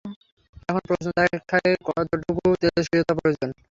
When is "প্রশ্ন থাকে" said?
0.89-1.69